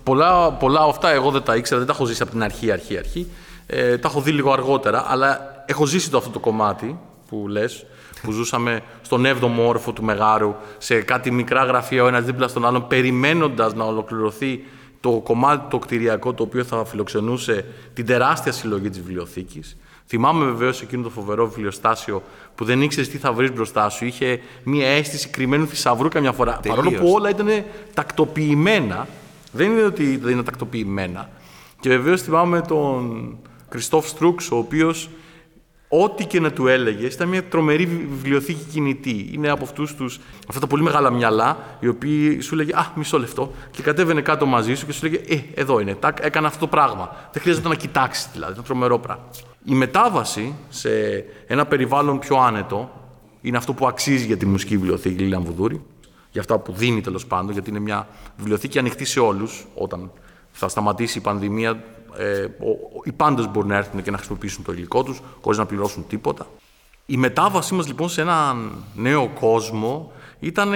[0.02, 2.98] Πολλά, πολλά αυτά εγώ δεν τα ήξερα, δεν τα έχω ζήσει από την αρχή, αρχή,
[2.98, 3.26] αρχή.
[3.66, 7.86] Ε, τα έχω δει λίγο αργότερα, αλλά έχω ζήσει το αυτό το κομμάτι που λες,
[8.22, 12.66] που ζούσαμε στον 7ο όροφο του Μεγάρου, σε κάτι μικρά γραφεία ο ένας δίπλα στον
[12.66, 14.64] άλλον, περιμένοντας να ολοκληρωθεί
[15.00, 19.76] το κομμάτι το κτηριακό το οποίο θα φιλοξενούσε την τεράστια συλλογή της βιβλιοθήκης.
[20.06, 22.22] Θυμάμαι βεβαίως εκείνο το φοβερό βιβλιοστάσιο
[22.54, 24.04] που δεν ήξερες τι θα βρεις μπροστά σου.
[24.04, 26.58] Είχε μία αίσθηση κρυμμένου θησαυρού καμιά φορά.
[26.62, 26.84] Τελείως.
[26.84, 27.48] Παρόλο που όλα ήταν
[27.94, 29.06] τακτοποιημένα.
[29.54, 31.30] Δεν είναι ότι δεν είναι τακτοποιημένα.
[31.80, 33.36] Και βεβαίως θυμάμαι τον
[33.68, 35.08] Κριστόφ Στρούξ, ο οποίος
[35.88, 39.30] ό,τι και να του έλεγε, ήταν μια τρομερή βιβλιοθήκη κινητή.
[39.32, 43.18] Είναι από αυτούς τους, αυτά τα πολύ μεγάλα μυαλά, οι οποίοι σου λέγε Α, μισό
[43.18, 46.58] λεπτό, και κατέβαινε κάτω μαζί σου και σου λέγε Ε, εδώ είναι, τάκ, έκανα αυτό
[46.58, 47.16] το πράγμα.
[47.32, 49.24] Δεν χρειάζεται να κοιτάξει δηλαδή, ήταν τρομερό πράγμα.
[49.64, 50.90] Η μετάβαση σε
[51.46, 52.90] ένα περιβάλλον πιο άνετο
[53.40, 55.82] είναι αυτό που αξίζει για τη μουσική βιβλιοθήκη Λίλια Βουδούρη,
[56.34, 60.10] για αυτά που δίνει τέλος πάντων, γιατί είναι μια βιβλιοθήκη ανοιχτή σε όλους όταν
[60.50, 61.84] θα σταματήσει η πανδημία
[62.16, 62.46] ε,
[63.04, 66.46] οι πάντες μπορούν να έρθουν και να χρησιμοποιήσουν το υλικό τους χωρίς να πληρώσουν τίποτα.
[67.06, 70.72] Η μετάβασή μας λοιπόν σε έναν νέο κόσμο ήταν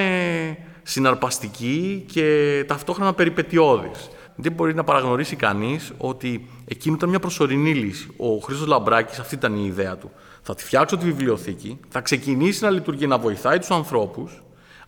[0.82, 4.08] συναρπαστική και ταυτόχρονα περιπετειώδης.
[4.36, 8.08] Δεν μπορεί να παραγνωρίσει κανείς ότι εκείνη ήταν μια προσωρινή λύση.
[8.16, 10.10] Ο Χρήστος Λαμπράκης, αυτή ήταν η ιδέα του.
[10.42, 14.42] Θα τη φτιάξω τη βιβλιοθήκη, θα ξεκινήσει να λειτουργεί, να βοηθάει τους ανθρώπους,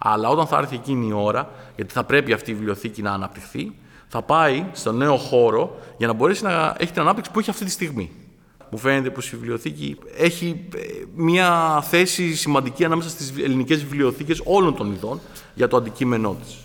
[0.05, 3.73] αλλά όταν θα έρθει εκείνη η ώρα, γιατί θα πρέπει αυτή η βιβλιοθήκη να αναπτυχθεί,
[4.09, 7.65] θα πάει στο νέο χώρο για να μπορέσει να έχει την ανάπτυξη που έχει αυτή
[7.65, 8.11] τη στιγμή.
[8.71, 10.81] Μου φαίνεται πως η βιβλιοθήκη έχει ε,
[11.15, 15.21] μια θέση σημαντική ανάμεσα στις ελληνικές βιβλιοθήκες όλων των ειδών
[15.55, 16.63] για το αντικείμενό της.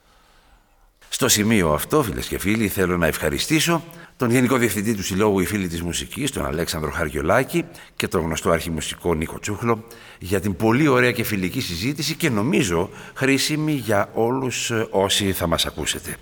[1.15, 3.84] Στο σημείο αυτό, φίλες και φίλοι, θέλω να ευχαριστήσω
[4.17, 8.49] τον Γενικό Διευθυντή του Συλλόγου Οι Φίλοι της Μουσικής, τον Αλέξανδρο Χαριολάκη και τον γνωστό
[8.49, 9.88] αρχιμουσικό Νίκο Τσούχλο
[10.19, 15.65] για την πολύ ωραία και φιλική συζήτηση και νομίζω χρήσιμη για όλους όσοι θα μας
[15.65, 16.15] ακούσετε.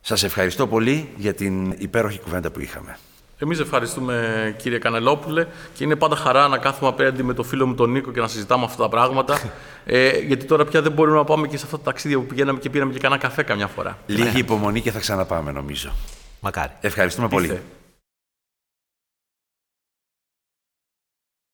[0.00, 2.98] Σας ευχαριστώ πολύ για την υπέροχη κουβέντα που είχαμε.
[3.44, 7.74] Εμείς ευχαριστούμε κύριε Κανελόπουλε και είναι πάντα χαρά να κάθομαι απέναντι με τον φίλο μου
[7.74, 9.40] τον Νίκο και να συζητάμε αυτά τα πράγματα.
[9.84, 12.58] ε, γιατί τώρα πια δεν μπορούμε να πάμε και σε αυτά τα ταξίδια που πηγαίναμε
[12.58, 13.98] και πήραμε και κανένα καφέ καμιά φορά.
[14.06, 15.92] Λίγη υπομονή και θα ξαναπάμε νομίζω.
[16.40, 16.72] Μακάρι.
[16.80, 17.60] Ευχαριστούμε πολύ.